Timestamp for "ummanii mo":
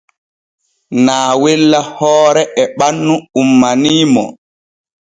3.41-4.23